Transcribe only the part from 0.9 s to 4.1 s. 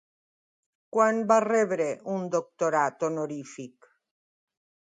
Quan va rebre un doctorat honorífic?